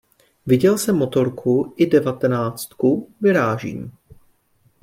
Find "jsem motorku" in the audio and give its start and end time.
0.77-1.73